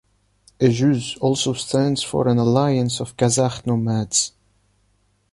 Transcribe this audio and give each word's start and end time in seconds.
A 0.59 0.67
jüz 0.77 1.15
also 1.21 1.53
stands 1.53 2.01
for 2.01 2.27
an 2.27 2.39
alliance 2.39 2.99
of 2.99 3.15
Kazakh 3.15 3.67
nomads. 3.67 4.31